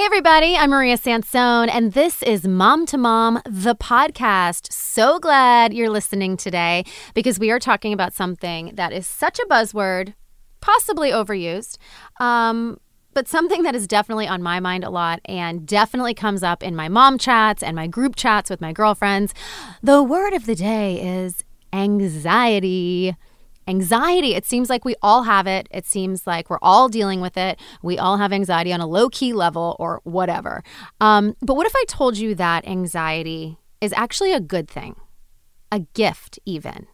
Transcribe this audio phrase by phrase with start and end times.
[0.00, 4.72] Hey, everybody, I'm Maria Sansone, and this is Mom to Mom, the podcast.
[4.72, 9.44] So glad you're listening today because we are talking about something that is such a
[9.44, 10.14] buzzword,
[10.62, 11.76] possibly overused,
[12.18, 12.80] um,
[13.12, 16.74] but something that is definitely on my mind a lot and definitely comes up in
[16.74, 19.34] my mom chats and my group chats with my girlfriends.
[19.82, 21.44] The word of the day is
[21.74, 23.16] anxiety
[23.66, 24.34] anxiety.
[24.34, 25.68] It seems like we all have it.
[25.70, 27.60] It seems like we're all dealing with it.
[27.82, 30.62] We all have anxiety on a low key level or whatever.
[31.00, 34.96] Um, but what if I told you that anxiety is actually a good thing,
[35.70, 36.86] a gift, even?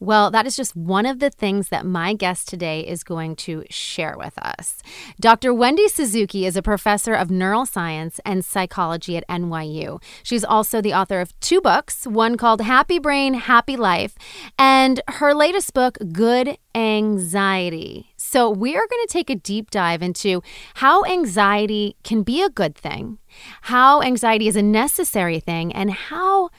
[0.00, 3.64] Well, that is just one of the things that my guest today is going to
[3.70, 4.82] share with us.
[5.20, 5.52] Dr.
[5.54, 10.02] Wendy Suzuki is a professor of neuroscience and psychology at NYU.
[10.22, 14.16] She's also the author of two books, one called Happy Brain, Happy Life,
[14.58, 18.10] and her latest book, Good Anxiety.
[18.16, 20.42] So, we are going to take a deep dive into
[20.74, 23.18] how anxiety can be a good thing,
[23.62, 26.50] how anxiety is a necessary thing, and how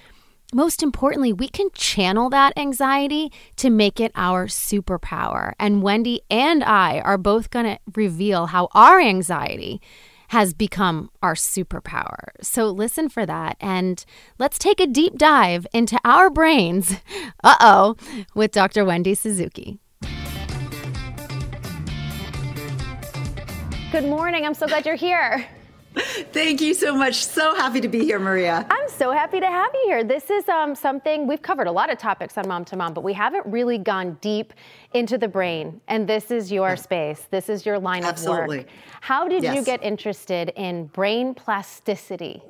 [0.56, 5.52] most importantly, we can channel that anxiety to make it our superpower.
[5.60, 9.82] And Wendy and I are both going to reveal how our anxiety
[10.30, 12.30] has become our superpower.
[12.42, 14.06] So listen for that and
[14.40, 16.96] let's take a deep dive into our brains.
[17.44, 17.96] Uh oh,
[18.34, 18.86] with Dr.
[18.86, 19.78] Wendy Suzuki.
[23.92, 24.46] Good morning.
[24.46, 25.46] I'm so glad you're here.
[25.96, 27.26] Thank you so much.
[27.26, 28.66] So happy to be here, Maria.
[28.70, 30.04] I'm so happy to have you here.
[30.04, 33.04] This is um, something we've covered a lot of topics on Mom to Mom, but
[33.04, 34.54] we haven't really gone deep
[34.94, 35.80] into the brain.
[35.88, 37.28] And this is your space.
[37.32, 38.42] This is your line Absolutely.
[38.42, 38.68] of work.
[38.68, 39.00] Absolutely.
[39.02, 39.56] How did yes.
[39.56, 42.42] you get interested in brain plasticity?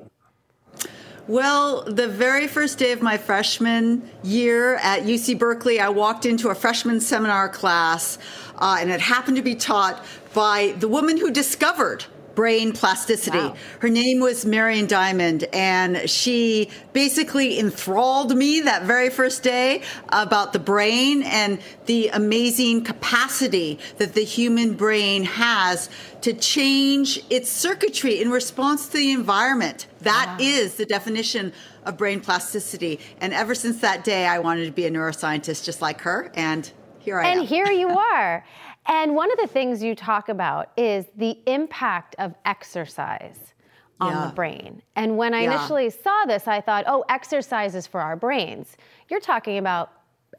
[1.28, 6.50] Well, the very first day of my freshman year at UC Berkeley, I walked into
[6.50, 8.18] a freshman seminar class,
[8.58, 12.04] uh, and it happened to be taught by the woman who discovered
[12.36, 13.38] brain plasticity.
[13.38, 13.56] Wow.
[13.80, 20.52] Her name was Marion Diamond, and she basically enthralled me that very first day about
[20.52, 25.88] the brain and the amazing capacity that the human brain has
[26.20, 29.86] to change its circuitry in response to the environment.
[30.02, 30.44] That wow.
[30.46, 31.52] is the definition
[31.84, 33.00] of brain plasticity.
[33.20, 36.70] And ever since that day, I wanted to be a neuroscientist just like her, and
[36.98, 37.38] here I and am.
[37.40, 38.44] And here you are.
[38.88, 43.54] And one of the things you talk about is the impact of exercise
[44.00, 44.26] on yeah.
[44.26, 44.82] the brain.
[44.94, 45.56] And when I yeah.
[45.56, 48.76] initially saw this, I thought, oh, exercise is for our brains.
[49.08, 49.92] You're talking about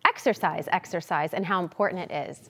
[0.06, 2.50] exercise, exercise, and how important it is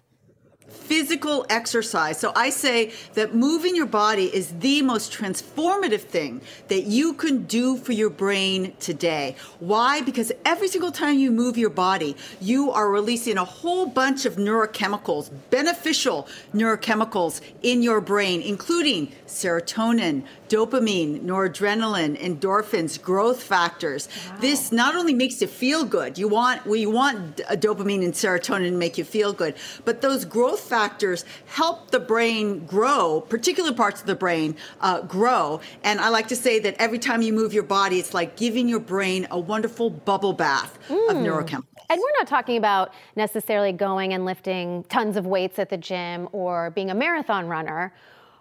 [0.69, 2.19] physical exercise.
[2.19, 7.43] So I say that moving your body is the most transformative thing that you can
[7.43, 9.35] do for your brain today.
[9.59, 10.01] Why?
[10.01, 14.35] Because every single time you move your body, you are releasing a whole bunch of
[14.35, 24.07] neurochemicals, beneficial neurochemicals in your brain, including serotonin, dopamine, noradrenaline, endorphins, growth factors.
[24.29, 24.37] Wow.
[24.39, 28.77] This not only makes you feel good, you want we want dopamine and serotonin to
[28.77, 29.55] make you feel good,
[29.85, 35.59] but those growth factors help the brain grow, particular parts of the brain uh, grow.
[35.83, 38.67] And I like to say that every time you move your body, it's like giving
[38.67, 41.09] your brain a wonderful bubble bath mm.
[41.09, 41.65] of neurochemicals.
[41.89, 46.27] And we're not talking about necessarily going and lifting tons of weights at the gym
[46.33, 47.93] or being a marathon runner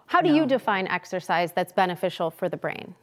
[0.07, 0.35] how do no.
[0.35, 2.95] you define exercise that's beneficial for the brain?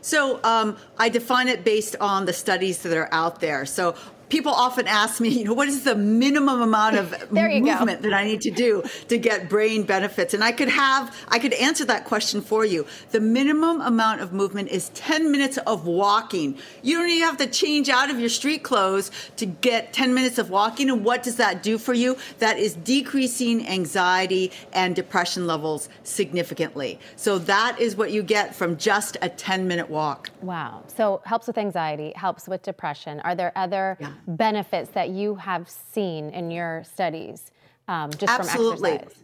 [0.00, 3.66] So um, I define it based on the studies that are out there.
[3.66, 3.96] So
[4.28, 8.08] people often ask me, you know, what is the minimum amount of movement go.
[8.08, 10.34] that I need to do to get brain benefits?
[10.34, 12.86] And I could have, I could answer that question for you.
[13.10, 16.58] The minimum amount of movement is 10 minutes of walking.
[16.82, 20.38] You don't even have to change out of your street clothes to get 10 minutes
[20.38, 20.90] of walking.
[20.90, 22.16] And what does that do for you?
[22.38, 26.98] That is decreasing anxiety and depression levels significantly.
[27.16, 30.30] So that is what you get from just a 10 minute walk.
[30.42, 30.84] Wow.
[30.88, 33.20] So helps with anxiety, helps with depression.
[33.20, 37.50] Are there other yeah benefits that you have seen in your studies
[37.88, 38.90] um, just Absolutely.
[38.90, 39.22] from exercise?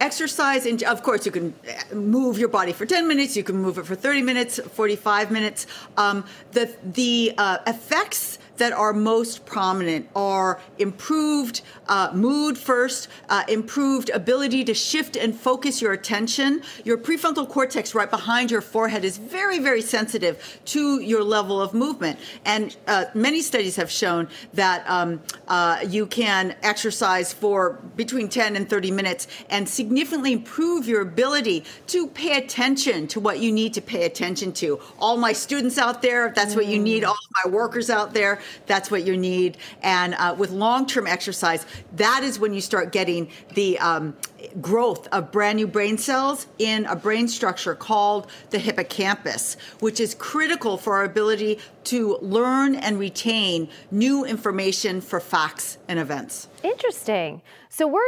[0.00, 1.52] Exercise, and of course, you can
[1.92, 5.66] move your body for 10 minutes, you can move it for 30 minutes, 45 minutes.
[5.96, 13.44] Um, the the uh, effects that are most prominent are improved uh, mood first, uh,
[13.48, 16.62] improved ability to shift and focus your attention.
[16.84, 21.74] Your prefrontal cortex right behind your forehead is very, very sensitive to your level of
[21.74, 22.18] movement.
[22.44, 28.56] And uh, many studies have shown that um, uh, you can exercise for between 10
[28.56, 33.74] and 30 minutes and significantly improve your ability to pay attention to what you need
[33.74, 34.80] to pay attention to.
[34.98, 38.40] All my students out there, if that's what you need, all my workers out there,
[38.66, 39.56] that's what you need.
[39.82, 41.66] And uh, with long term exercise,
[41.96, 44.16] that is when you start getting the um,
[44.60, 50.14] growth of brand new brain cells in a brain structure called the hippocampus, which is
[50.14, 56.48] critical for our ability to learn and retain new information for facts and events.
[56.62, 57.42] Interesting.
[57.68, 58.00] So we're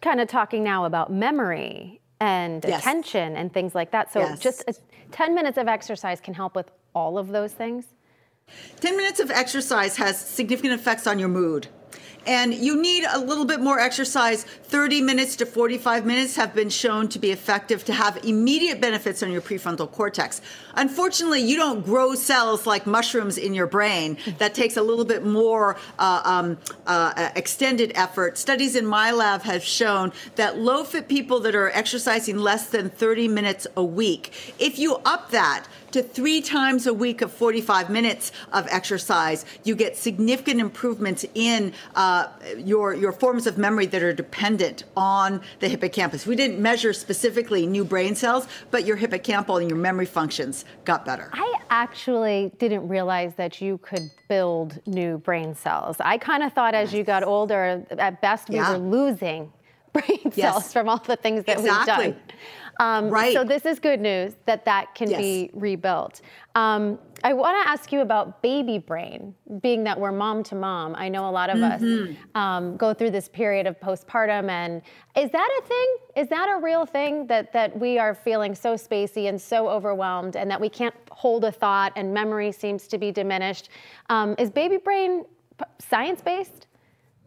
[0.00, 2.82] kind of talking now about memory and yes.
[2.82, 4.12] attention and things like that.
[4.12, 4.38] So yes.
[4.40, 4.74] just a,
[5.12, 7.86] 10 minutes of exercise can help with all of those things?
[8.80, 11.68] 10 minutes of exercise has significant effects on your mood
[12.28, 14.44] and you need a little bit more exercise.
[14.44, 19.22] 30 minutes to 45 minutes have been shown to be effective to have immediate benefits
[19.22, 20.42] on your prefrontal cortex.
[20.74, 24.18] Unfortunately, you don't grow cells like mushrooms in your brain.
[24.36, 28.36] That takes a little bit more uh, um, uh, extended effort.
[28.36, 32.90] Studies in my lab have shown that low fit people that are exercising less than
[32.90, 37.90] 30 minutes a week, if you up that to three times a week of 45
[37.90, 44.02] minutes of exercise, you get significant improvements in uh, your, your forms of memory that
[44.02, 46.26] are dependent on the hippocampus.
[46.26, 51.04] We didn't measure specifically new brain cells, but your hippocampal and your memory functions got
[51.04, 51.30] better.
[51.32, 55.96] I actually didn't realize that you could build new brain cells.
[56.00, 58.72] I kind of thought as you got older, at best we yeah.
[58.72, 59.52] were losing
[59.92, 60.72] brain cells yes.
[60.72, 62.08] from all the things that exactly.
[62.08, 62.22] we've done.
[62.80, 63.34] Um, right.
[63.34, 65.20] So this is good news that that can yes.
[65.20, 66.20] be rebuilt.
[66.54, 70.94] Um, I want to ask you about baby brain, being that we're mom to mom.
[70.94, 72.12] I know a lot of mm-hmm.
[72.12, 74.80] us um, go through this period of postpartum, and
[75.16, 75.96] is that a thing?
[76.14, 80.36] Is that a real thing that that we are feeling so spacey and so overwhelmed,
[80.36, 83.70] and that we can't hold a thought, and memory seems to be diminished?
[84.08, 85.24] Um, is baby brain
[85.80, 86.67] science based?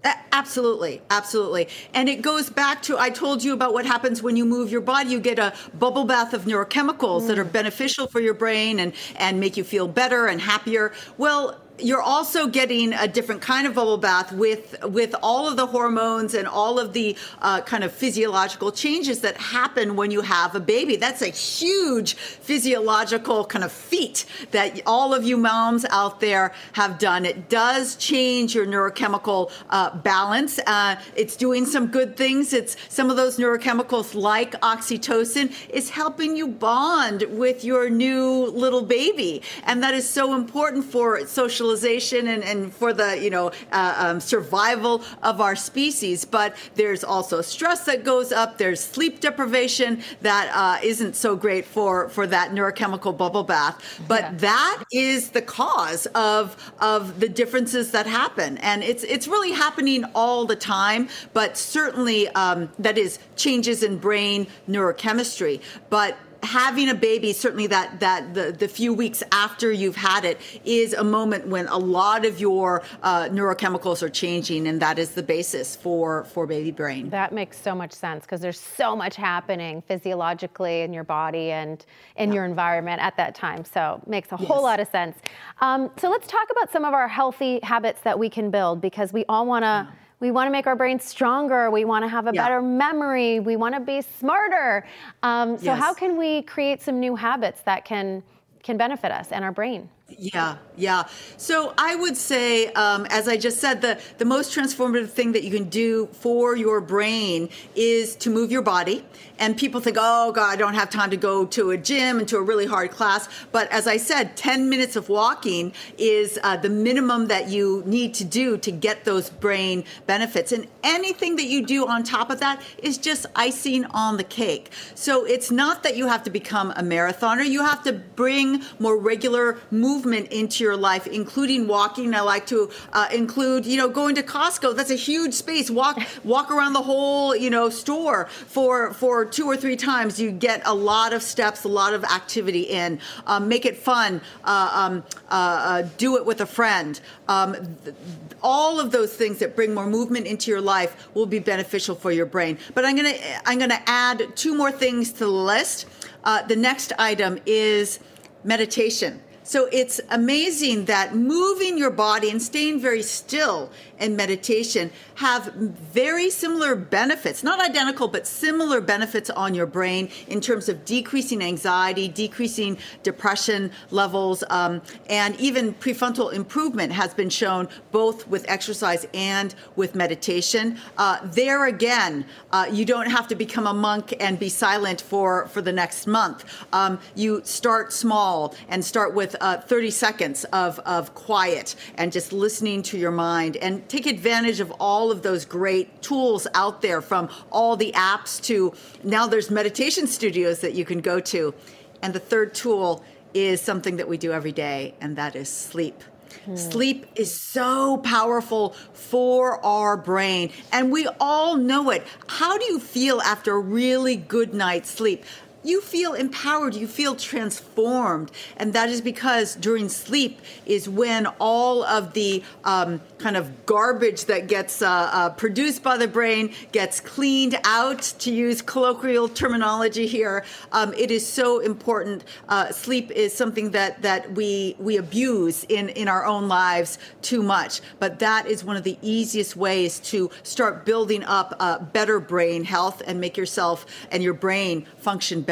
[0.03, 1.67] Absolutely, absolutely.
[1.93, 4.81] And it goes back to I told you about what happens when you move your
[4.81, 5.11] body.
[5.11, 7.27] You get a bubble bath of neurochemicals mm.
[7.27, 10.93] that are beneficial for your brain and, and make you feel better and happier.
[11.19, 15.65] Well, you're also getting a different kind of bubble bath with with all of the
[15.65, 20.55] hormones and all of the uh, kind of physiological changes that happen when you have
[20.55, 20.95] a baby.
[20.95, 26.99] That's a huge physiological kind of feat that all of you moms out there have
[26.99, 27.25] done.
[27.25, 30.59] It does change your neurochemical uh, balance.
[30.67, 32.53] Uh, it's doing some good things.
[32.53, 38.81] It's some of those neurochemicals like oxytocin is helping you bond with your new little
[38.83, 43.51] baby, and that is so important for social socialization and, and for the you know
[43.71, 46.25] uh, um, survival of our species.
[46.25, 48.57] But there's also stress that goes up.
[48.57, 53.81] There's sleep deprivation that uh, not so great for for that neurochemical bubble bath.
[54.07, 54.31] But yeah.
[54.37, 60.03] that is the cause of of the differences that happen, and it's it's really happening
[60.15, 61.09] all the time.
[61.33, 65.61] But certainly um, that is changes in brain neurochemistry.
[65.89, 70.39] But having a baby, certainly that that the, the few weeks after you've had it,
[70.65, 75.11] is a moment when a lot of your uh, neurochemicals are changing, and that is
[75.11, 77.09] the basis for for baby brain.
[77.09, 81.85] That makes so much sense because there's so much happening physiologically in your body and
[82.15, 82.35] in yeah.
[82.35, 83.63] your environment at that time.
[83.65, 84.47] So makes a yes.
[84.47, 85.17] whole lot of sense.
[85.59, 89.13] Um, so let's talk about some of our healthy habits that we can build because
[89.13, 89.87] we all want to.
[89.89, 91.69] Yeah we want to make our brains stronger.
[91.69, 92.43] We want to have a yeah.
[92.43, 93.39] better memory.
[93.41, 94.87] We want to be smarter.
[95.23, 95.79] Um, so, yes.
[95.79, 98.23] how can we create some new habits that can
[98.63, 99.89] can benefit us and our brain?
[100.17, 101.07] Yeah, yeah.
[101.37, 105.43] So I would say, um, as I just said, the, the most transformative thing that
[105.43, 109.05] you can do for your brain is to move your body.
[109.39, 112.27] And people think, oh, God, I don't have time to go to a gym and
[112.27, 113.27] to a really hard class.
[113.51, 118.13] But as I said, 10 minutes of walking is uh, the minimum that you need
[118.15, 120.51] to do to get those brain benefits.
[120.51, 124.71] And anything that you do on top of that is just icing on the cake.
[124.93, 128.97] So it's not that you have to become a marathoner, you have to bring more
[128.97, 132.15] regular movement movement into your life, including walking.
[132.15, 134.75] I like to uh, include, you know, going to Costco.
[134.75, 135.69] That's a huge space.
[135.69, 140.19] Walk walk around the whole, you know, store for for two or three times.
[140.19, 142.99] You get a lot of steps, a lot of activity in.
[143.27, 144.21] Um, make it fun.
[144.43, 146.99] Uh, um, uh, uh do it with a friend.
[147.27, 147.95] Um, th-
[148.41, 152.11] all of those things that bring more movement into your life will be beneficial for
[152.11, 152.57] your brain.
[152.73, 155.85] But I'm gonna I'm gonna add two more things to the list.
[156.23, 157.99] Uh, the next item is
[158.43, 159.21] meditation.
[159.51, 163.69] So it's amazing that moving your body and staying very still
[164.01, 170.41] and meditation have very similar benefits, not identical, but similar benefits on your brain in
[170.41, 177.69] terms of decreasing anxiety, decreasing depression levels, um, and even prefrontal improvement has been shown
[177.91, 180.77] both with exercise and with meditation.
[180.97, 185.47] Uh, there again, uh, you don't have to become a monk and be silent for,
[185.47, 186.43] for the next month.
[186.73, 192.33] Um, you start small and start with uh, 30 seconds of, of quiet and just
[192.33, 197.01] listening to your mind and take advantage of all of those great tools out there
[197.01, 201.53] from all the apps to now there's meditation studios that you can go to.
[202.01, 206.01] And the third tool is something that we do every day, and that is sleep.
[206.45, 206.55] Hmm.
[206.55, 212.07] Sleep is so powerful for our brain, and we all know it.
[212.27, 215.25] How do you feel after a really good night's sleep?
[215.63, 218.31] You feel empowered, you feel transformed.
[218.57, 224.25] And that is because during sleep is when all of the um, kind of garbage
[224.25, 230.07] that gets uh, uh, produced by the brain gets cleaned out, to use colloquial terminology
[230.07, 230.43] here.
[230.71, 232.23] Um, it is so important.
[232.49, 237.43] Uh, sleep is something that, that we, we abuse in, in our own lives too
[237.43, 237.81] much.
[237.99, 241.51] But that is one of the easiest ways to start building up
[241.93, 245.50] better brain health and make yourself and your brain function better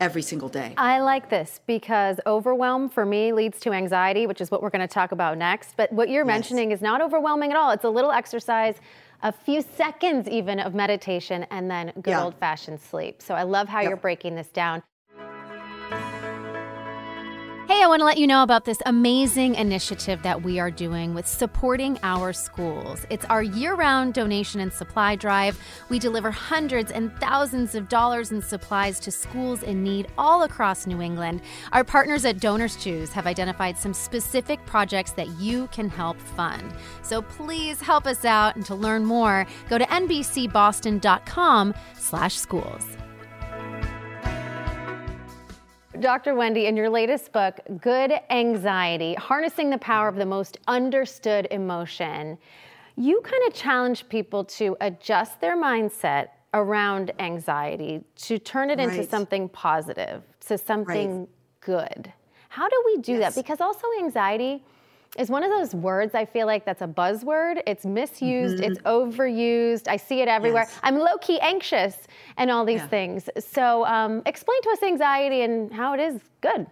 [0.00, 0.74] every single day.
[0.76, 4.80] I like this because overwhelm for me leads to anxiety, which is what we're going
[4.80, 5.76] to talk about next.
[5.76, 6.34] But what you're yes.
[6.34, 7.70] mentioning is not overwhelming at all.
[7.70, 8.76] It's a little exercise,
[9.22, 12.24] a few seconds even of meditation, and then good yeah.
[12.24, 13.22] old fashioned sleep.
[13.22, 13.88] So I love how yep.
[13.88, 14.82] you're breaking this down.
[17.74, 21.12] Hey, I want to let you know about this amazing initiative that we are doing
[21.12, 23.04] with supporting our schools.
[23.10, 25.58] It's our year round donation and supply drive.
[25.88, 30.86] We deliver hundreds and thousands of dollars in supplies to schools in need all across
[30.86, 31.42] New England.
[31.72, 36.72] Our partners at Donors Choose have identified some specific projects that you can help fund.
[37.02, 38.54] So please help us out.
[38.54, 42.96] And to learn more, go to nbcboston.com slash schools.
[46.00, 46.34] Dr.
[46.34, 52.36] Wendy, in your latest book, Good Anxiety Harnessing the Power of the Most Understood Emotion,
[52.96, 58.88] you kind of challenge people to adjust their mindset around anxiety to turn it right.
[58.88, 61.28] into something positive, to something right.
[61.60, 62.12] good.
[62.48, 63.34] How do we do yes.
[63.34, 63.40] that?
[63.40, 64.64] Because also, anxiety
[65.16, 67.62] is one of those words I feel like that's a buzzword.
[67.66, 68.72] It's misused, mm-hmm.
[68.72, 69.88] it's overused.
[69.88, 70.66] I see it everywhere.
[70.68, 70.80] Yes.
[70.82, 71.96] I'm low key anxious
[72.36, 72.88] and all these yeah.
[72.88, 73.28] things.
[73.38, 76.66] So, um, explain to us anxiety and how it is good.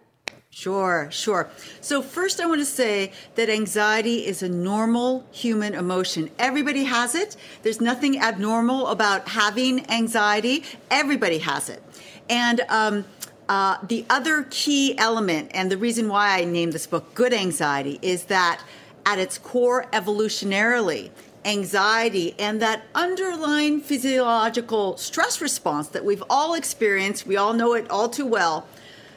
[0.54, 1.48] Sure, sure.
[1.80, 6.30] So, first, I want to say that anxiety is a normal human emotion.
[6.38, 7.36] Everybody has it.
[7.62, 10.64] There's nothing abnormal about having anxiety.
[10.90, 11.82] Everybody has it.
[12.28, 13.06] And um,
[13.52, 17.98] uh, the other key element, and the reason why I named this book Good Anxiety,
[18.00, 18.62] is that
[19.04, 21.10] at its core, evolutionarily,
[21.44, 27.90] anxiety and that underlying physiological stress response that we've all experienced, we all know it
[27.90, 28.66] all too well,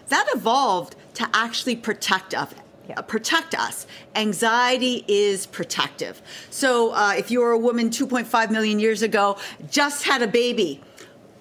[0.10, 2.54] that evolved to actually protect us.
[2.94, 3.88] Uh, protect us.
[4.16, 6.22] Anxiety is protective.
[6.50, 9.38] So, uh, if you were a woman 2.5 million years ago,
[9.72, 10.82] just had a baby,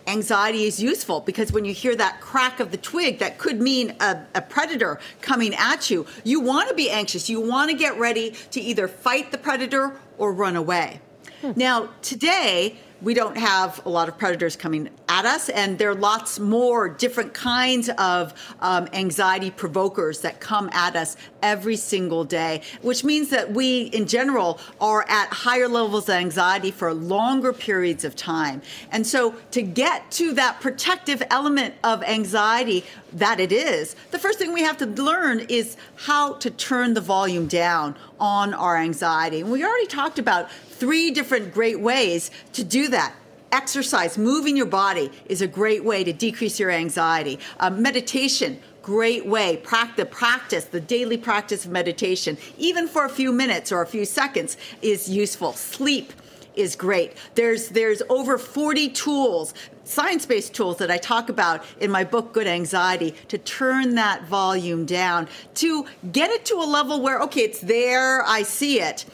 [0.06, 3.94] anxiety is useful because when you hear that crack of the twig, that could mean
[4.00, 6.06] a, a predator coming at you.
[6.25, 7.28] You want to be anxious.
[7.28, 11.00] You want to get ready to either fight the predator or run away.
[11.40, 11.52] Hmm.
[11.56, 15.94] Now, today, we don't have a lot of predators coming at us, and there are
[15.94, 22.62] lots more different kinds of um, anxiety provokers that come at us every single day,
[22.80, 28.04] which means that we, in general, are at higher levels of anxiety for longer periods
[28.04, 28.62] of time.
[28.90, 34.38] And so, to get to that protective element of anxiety that it is, the first
[34.38, 39.40] thing we have to learn is how to turn the volume down on our anxiety.
[39.40, 43.14] And we already talked about three different great ways to do that
[43.54, 47.38] exercise, moving your body is a great way to decrease your anxiety.
[47.61, 49.56] Uh, meditation, great way.
[49.59, 54.04] Practice, practice, the daily practice of meditation, even for a few minutes or a few
[54.04, 55.52] seconds, is useful.
[55.52, 56.12] Sleep
[56.56, 57.12] is great.
[57.34, 62.46] There's there's over 40 tools, science-based tools that I talk about in my book Good
[62.46, 67.61] Anxiety to turn that volume down, to get it to a level where okay, it's
[67.61, 69.04] there, I see it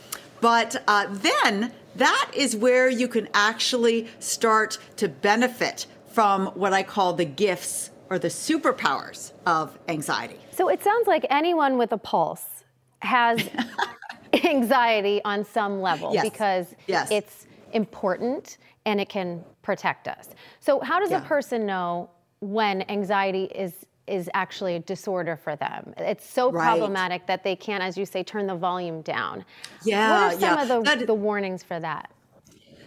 [0.41, 6.83] but uh, then that is where you can actually start to benefit from what I
[6.83, 10.39] call the gifts or the superpowers of anxiety.
[10.53, 12.65] So it sounds like anyone with a pulse
[13.01, 13.41] has
[14.45, 16.23] anxiety on some level yes.
[16.23, 17.11] because yes.
[17.11, 20.31] it's important and it can protect us.
[20.61, 21.23] So, how does yeah.
[21.23, 22.11] a person know
[22.41, 25.95] when anxiety is is actually a disorder for them.
[25.97, 26.65] It's so Right.
[26.65, 29.45] problematic that they can't, as you say, turn the volume down.
[29.85, 30.63] Yeah, What are some yeah.
[30.63, 32.11] of the, That- the warnings for that?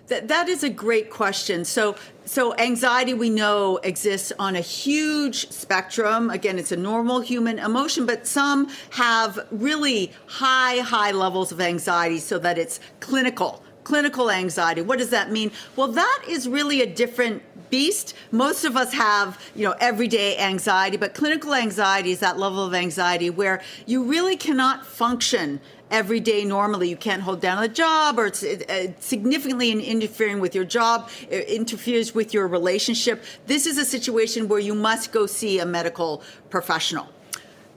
[0.08, 1.64] That, that is a great question.
[1.64, 1.96] So,
[2.26, 6.30] so anxiety we know exists on a huge spectrum.
[6.30, 12.20] Again, it's a normal human emotion, but some have really high, high levels of anxiety
[12.20, 13.64] so that it's clinical.
[13.86, 14.82] Clinical anxiety.
[14.82, 15.52] What does that mean?
[15.76, 18.14] Well, that is really a different beast.
[18.32, 22.74] Most of us have, you know, everyday anxiety, but clinical anxiety is that level of
[22.74, 25.60] anxiety where you really cannot function
[25.94, 26.90] every day normally.
[26.90, 31.48] You can't hold down a job, or it's uh, significantly interfering with your job, it
[31.48, 33.24] interferes with your relationship.
[33.46, 37.08] This is a situation where you must go see a medical professional.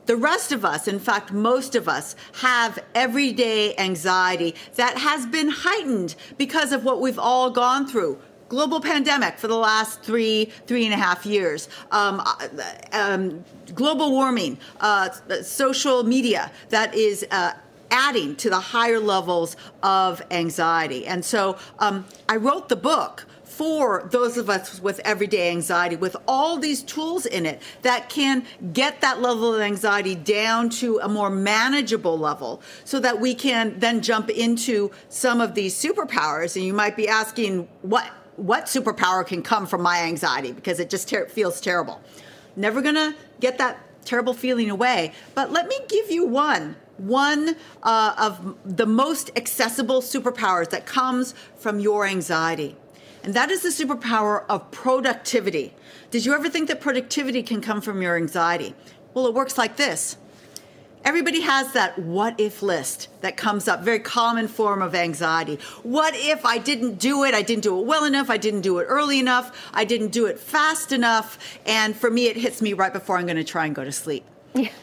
[0.07, 5.49] The rest of us, in fact, most of us, have everyday anxiety that has been
[5.49, 8.19] heightened because of what we've all gone through.
[8.49, 11.69] Global pandemic for the last three, three and a half years.
[11.91, 12.49] Um, uh,
[12.93, 13.45] um,
[13.75, 15.11] global warming, uh,
[15.43, 17.55] social media that is uh,
[17.91, 21.07] adding to the higher levels of anxiety.
[21.07, 23.27] And so um, I wrote the book
[23.57, 28.45] for those of us with everyday anxiety with all these tools in it that can
[28.75, 33.79] get that level of anxiety down to a more manageable level so that we can
[33.79, 36.55] then jump into some of these superpowers.
[36.55, 40.53] And you might be asking what what superpower can come from my anxiety?
[40.53, 42.03] Because it just ter- feels terrible.
[42.55, 45.13] Never gonna get that terrible feeling away.
[45.35, 51.35] But let me give you one one uh, of the most accessible superpowers that comes
[51.57, 52.77] from your anxiety
[53.27, 55.75] and that is the superpower of productivity.
[56.13, 58.73] Did you ever think that productivity can come from your anxiety?
[59.15, 60.17] Well, it works like this.
[61.05, 65.59] Everybody has that what if list that comes up, very common form of anxiety.
[65.83, 67.35] What if I didn't do it?
[67.35, 68.31] I didn't do it well enough.
[68.31, 69.71] I didn't do it early enough.
[69.75, 71.59] I didn't do it fast enough.
[71.67, 73.93] And for me, it hits me right before I'm going to try and go to
[73.93, 74.25] sleep.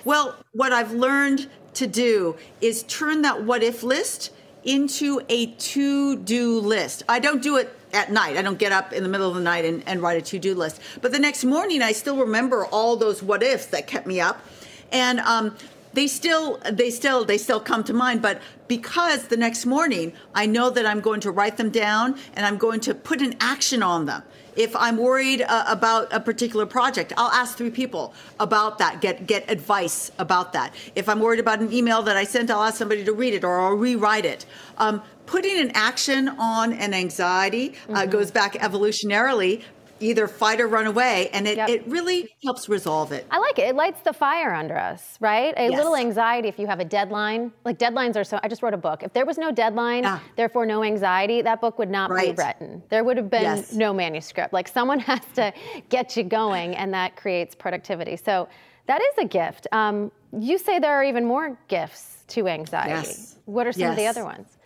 [0.04, 4.32] Well, what I've learned to do is turn that what if list
[4.64, 7.04] into a to do list.
[7.10, 8.38] I don't do it at night.
[8.38, 10.40] I don't get up in the middle of the night and, and write a to
[10.40, 10.80] do list.
[11.02, 14.42] But the next morning, I still remember all those what ifs that kept me up.
[14.92, 15.56] And um,
[15.94, 20.46] they still they still they still come to mind but because the next morning i
[20.46, 23.84] know that i'm going to write them down and i'm going to put an action
[23.84, 24.24] on them
[24.56, 29.26] if i'm worried uh, about a particular project i'll ask three people about that get
[29.28, 30.74] get advice about that.
[30.96, 33.44] If i'm worried about an email that i sent i'll ask somebody to read it
[33.44, 34.46] or i'll rewrite it.
[34.78, 39.62] Um, putting an action on an anxiety uh, goes back evolutionarily
[40.04, 41.70] either fight or run away and it, Yep.
[41.70, 43.70] it really helps resolve it I like it.
[43.70, 45.54] It lights the fire under us, right?
[45.58, 45.78] A Yes.
[45.78, 47.52] little anxiety if you have a deadline.
[47.64, 48.40] Like deadlines are so.
[48.44, 49.02] I just wrote a book.
[49.04, 50.20] If there was no deadline, Yeah.
[50.36, 52.36] therefore no anxiety, that book would not Right.
[52.36, 52.84] be written.
[52.90, 53.74] There would have been Yes.
[53.74, 54.54] no manuscript.
[54.54, 55.54] Like someone has to
[55.90, 58.16] get you going, and that creates productivity.
[58.18, 58.48] So
[58.88, 59.68] that is a gift.
[59.72, 62.90] Um, you say there are even more gifts to anxiety.
[62.92, 63.38] Yes.
[63.46, 64.58] What are some of the other ones?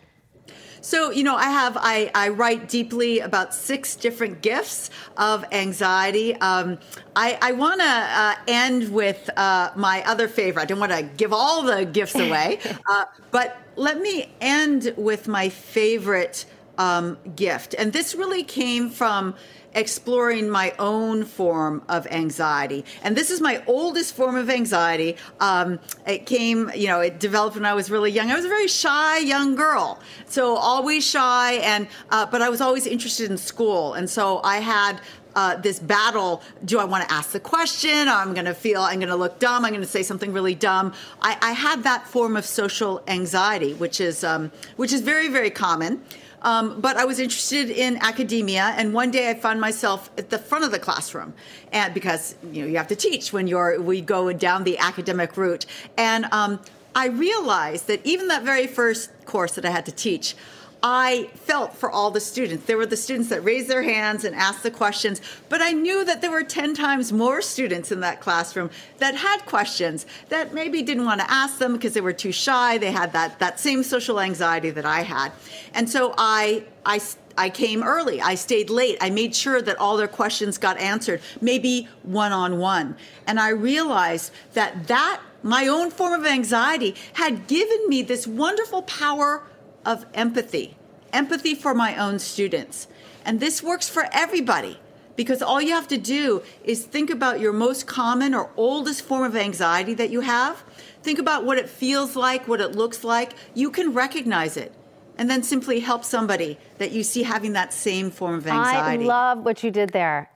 [0.88, 6.34] So, you know, I have, I, I write deeply about six different gifts of anxiety.
[6.36, 6.80] Um,
[7.14, 10.62] I, I want to uh, end with uh, my other favorite.
[10.62, 15.28] I don't want to give all the gifts away, uh, but let me end with
[15.28, 16.46] my favorite
[16.78, 17.76] um, gift.
[17.78, 19.36] And this really came from
[19.78, 22.84] exploring my own form of anxiety.
[23.04, 25.16] And this is my oldest form of anxiety.
[25.40, 28.32] Um, it came, you know, it developed when I was really young.
[28.32, 32.60] I was a very shy young girl, so always shy, and uh, but I was
[32.60, 35.00] always interested in school, and so I had.
[35.36, 38.98] Uh, this battle do i want to ask the question i'm going to feel i'm
[38.98, 42.08] going to look dumb i'm going to say something really dumb I, I had that
[42.08, 46.02] form of social anxiety which is um, which is very very common
[46.42, 50.38] um, but I was interested in academia, and one day I found myself at the
[50.38, 51.34] front of the classroom,
[51.72, 55.36] and because you know you have to teach when you're we go down the academic
[55.36, 55.66] route,
[55.98, 56.60] and um,
[56.96, 60.36] I realized that even that very first course that I had to teach.
[60.84, 62.66] I felt for all the students.
[62.66, 66.06] There were the students that raised their hands and asked the questions, but I knew
[66.06, 70.84] that there were 10 times more students in that classroom that had questions that maybe
[70.84, 72.78] didn't want to ask them because they were too shy.
[72.78, 75.32] They had that, that same social anxiety that I had.
[75.74, 77.02] And so I, I,
[77.38, 78.22] I came early.
[78.22, 78.98] I stayed late.
[79.02, 82.96] I made sure that all their questions got answered, maybe one on one.
[83.26, 88.84] And I realized that that, my own form of anxiety, had given me this wonderful
[88.84, 89.44] power
[89.88, 90.76] of empathy,
[91.14, 92.88] empathy for my own students.
[93.26, 94.80] And this works for everybody
[95.16, 99.24] because all you have to do is think about your most common or oldest form
[99.24, 100.64] of anxiety that you have.
[101.02, 103.34] Think about what it feels like, what it looks like.
[103.56, 104.74] You can recognize it.
[105.18, 109.06] And then simply help somebody that you see having that same form of anxiety.
[109.06, 110.30] I love what you did there.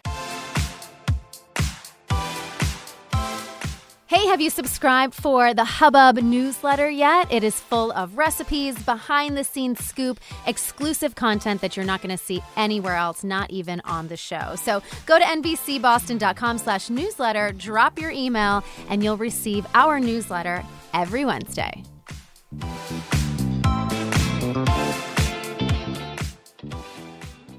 [4.12, 7.32] Hey, have you subscribed for the Hubbub newsletter yet?
[7.32, 12.17] It is full of recipes, behind the scenes scoop, exclusive content that you're not going
[12.17, 14.56] to see anywhere else, not even on the show.
[14.58, 20.62] So go to nbcboston.com slash newsletter, drop your email, and you'll receive our newsletter
[20.93, 21.82] every Wednesday.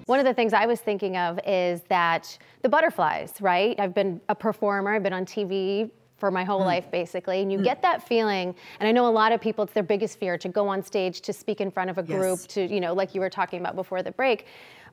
[0.04, 3.80] One of the things I was thinking of is that the butterflies, right?
[3.80, 5.90] I've been a performer, I've been on TV
[6.22, 6.66] for my whole mm.
[6.66, 7.64] life basically and you mm.
[7.64, 10.48] get that feeling and i know a lot of people it's their biggest fear to
[10.48, 12.46] go on stage to speak in front of a group yes.
[12.46, 14.46] to you know like you were talking about before the break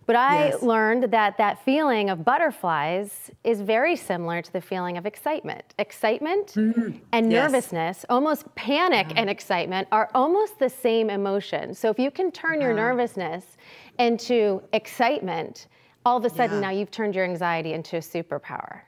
[0.08, 0.64] but I yes.
[0.64, 5.76] learned that that feeling of butterflies is very similar to the feeling of excitement.
[5.78, 6.98] Excitement mm-hmm.
[7.12, 7.44] and yes.
[7.44, 11.76] nervousness, almost panic and excitement, are almost the same emotion.
[11.76, 13.58] So if you can turn your nervousness
[14.00, 15.68] into excitement,
[16.08, 16.70] all of a sudden yeah.
[16.70, 18.82] now you've turned your anxiety into a superpower.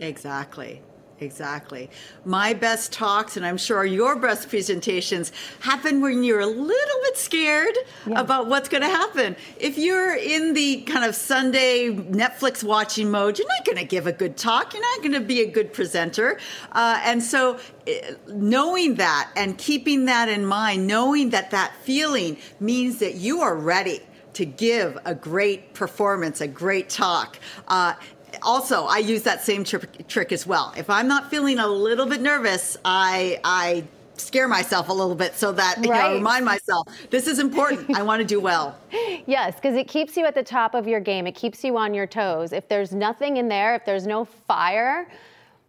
[0.00, 0.82] Exactly.
[1.20, 1.90] Exactly.
[2.24, 7.16] My best talks, and I'm sure your best presentations, happen when you're a little bit
[7.16, 8.20] scared yeah.
[8.20, 9.36] about what's going to happen.
[9.58, 14.08] If you're in the kind of Sunday Netflix watching mode, you're not going to give
[14.08, 14.74] a good talk.
[14.74, 16.40] You're not going to be a good presenter.
[16.72, 22.38] Uh, and so, eh, knowing that and keeping that in mind, knowing that that feeling
[22.58, 24.00] means that you are ready
[24.34, 27.38] to give a great performance, a great talk.
[27.68, 27.94] Uh,
[28.42, 30.72] also, I use that same trick, trick as well.
[30.76, 33.84] If I'm not feeling a little bit nervous, I I
[34.16, 35.84] scare myself a little bit so that right.
[35.84, 37.96] you know, remind myself this is important.
[37.96, 38.78] I want to do well.
[39.26, 41.26] Yes, because it keeps you at the top of your game.
[41.26, 42.52] It keeps you on your toes.
[42.52, 45.08] If there's nothing in there, if there's no fire,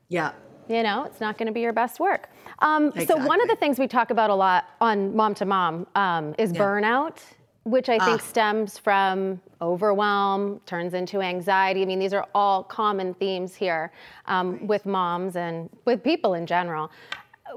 [0.10, 0.34] yeah,
[0.68, 2.30] you know, it's not going to be your best work.
[2.60, 3.06] Um, exactly.
[3.06, 6.36] So one of the things we talk about a lot on Mom to Mom um,
[6.38, 6.60] is yeah.
[6.60, 7.22] burnout
[7.66, 8.26] which I think ah.
[8.26, 11.82] stems from overwhelm, turns into anxiety.
[11.82, 13.92] I mean, these are all common themes here
[14.28, 14.68] um, right.
[14.68, 16.92] with moms and with people in general.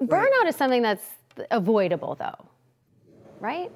[0.01, 0.09] Right.
[0.09, 1.05] Burnout is something that's
[1.51, 2.47] avoidable, though,
[3.39, 3.71] right?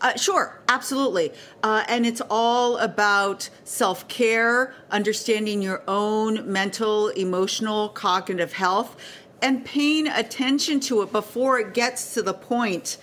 [0.00, 1.30] Uh, sure, absolutely.
[1.62, 8.96] Uh, and it's all about self care, understanding your own mental, emotional, cognitive health,
[9.42, 12.96] and paying attention to it before it gets to the point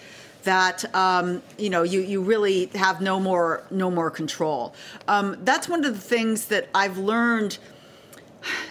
[0.43, 4.73] that um, you know you, you really have no more no more control.
[5.07, 7.57] Um, that's one of the things that I've learned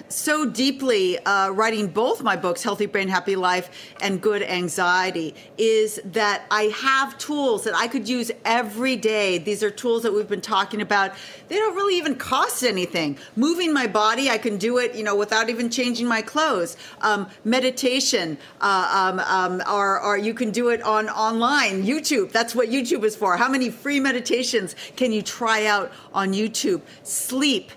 [0.08, 6.00] so deeply uh, writing both my books, Healthy Brain, Happy Life, and Good Anxiety, is
[6.04, 9.38] that I have tools that I could use every day.
[9.38, 11.12] These are tools that we've been talking about.
[11.48, 13.18] They don't really even cost anything.
[13.36, 16.76] Moving my body, I can do it, you know, without even changing my clothes.
[17.00, 22.32] Um, meditation, uh, um, um, or, or you can do it on online, YouTube.
[22.32, 23.36] That's what YouTube is for.
[23.36, 26.82] How many free meditations can you try out on YouTube?
[27.02, 27.70] Sleep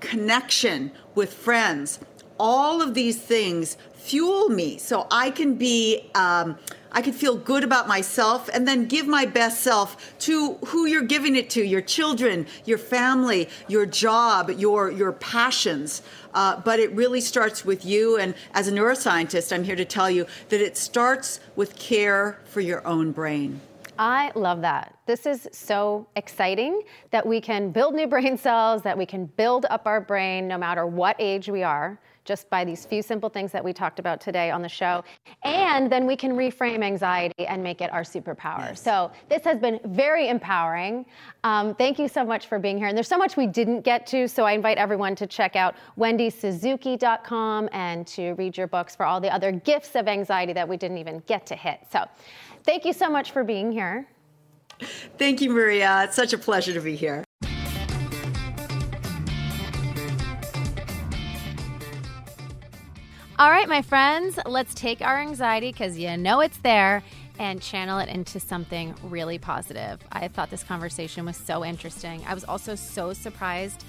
[0.00, 1.98] connection with friends.
[2.38, 6.10] All of these things fuel me so I can be.
[6.14, 6.58] Um,
[6.90, 11.02] I can feel good about myself and then give my best self to who you're
[11.02, 16.00] giving it to your children, your family, your job, your, your passions.
[16.32, 18.16] Uh, but it really starts with you.
[18.16, 22.60] And as a neuroscientist, I'm here to tell you that it starts with care for
[22.62, 23.60] your own brain.
[23.98, 24.96] I love that.
[25.06, 29.66] This is so exciting that we can build new brain cells, that we can build
[29.70, 33.50] up our brain no matter what age we are, just by these few simple things
[33.50, 35.02] that we talked about today on the show.
[35.42, 38.68] And then we can reframe anxiety and make it our superpower.
[38.68, 38.82] Yes.
[38.82, 41.06] So this has been very empowering.
[41.42, 42.86] Um, thank you so much for being here.
[42.86, 45.74] And there's so much we didn't get to, so I invite everyone to check out
[45.98, 50.76] wendysuzuki.com and to read your books for all the other gifts of anxiety that we
[50.76, 51.80] didn't even get to hit.
[51.90, 52.04] So
[52.68, 54.06] Thank you so much for being here.
[55.16, 56.04] Thank you, Maria.
[56.04, 57.24] It's such a pleasure to be here.
[63.38, 67.04] All right, my friends, let's take our anxiety because you know it's there
[67.38, 70.00] and channel it into something really positive.
[70.10, 72.24] I thought this conversation was so interesting.
[72.26, 73.84] I was also so surprised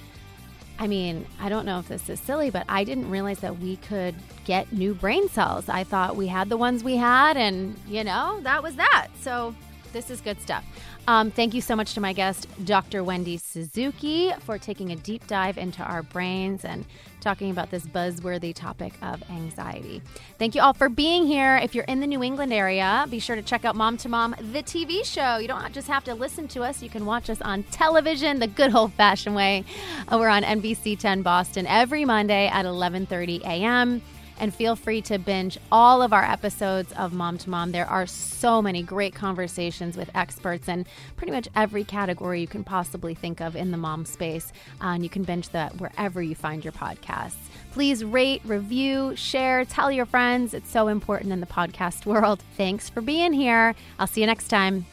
[0.82, 3.76] I mean, I don't know if this is silly, but I didn't realize that we
[3.76, 5.68] could get new brain cells.
[5.68, 9.10] I thought we had the ones we had, and, you know, that was that.
[9.20, 9.54] So,
[9.92, 10.64] this is good stuff.
[11.08, 13.04] Um, thank you so much to my guest, Dr.
[13.04, 16.86] Wendy Suzuki, for taking a deep dive into our brains and
[17.20, 20.02] talking about this buzzworthy topic of anxiety.
[20.38, 21.58] Thank you all for being here.
[21.58, 24.36] If you're in the New England area, be sure to check out Mom to Mom,
[24.40, 25.38] the TV show.
[25.38, 28.48] You don't just have to listen to us, you can watch us on television the
[28.48, 29.66] good old fashioned way.
[30.08, 34.02] Uh, we're on NBC 10 Boston every Monday at 11:30 a.m.
[34.40, 37.72] And feel free to binge all of our episodes of Mom to Mom.
[37.72, 40.86] There are so many great conversations with experts in
[41.18, 44.54] pretty much every category you can possibly think of in the mom space.
[44.82, 47.36] Uh, and you can binge that wherever you find your podcasts.
[47.72, 50.54] Please rate, review, share, tell your friends.
[50.54, 52.42] It's so important in the podcast world.
[52.56, 53.76] Thanks for being here.
[54.00, 54.86] I'll see you next time.